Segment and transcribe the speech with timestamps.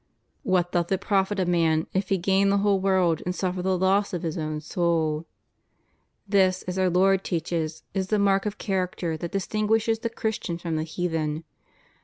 [0.41, 3.77] 'What doth it profit a man if he gain the whole world and suffer the
[3.77, 5.17] loss of his own soul
[6.27, 10.09] 9 ^ This, as Our Lord teaches, is the mark or character that distinguishes the
[10.09, 11.43] Christian from the heathen.